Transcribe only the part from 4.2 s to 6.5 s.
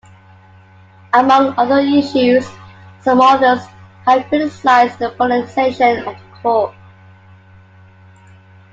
criticized the politization of the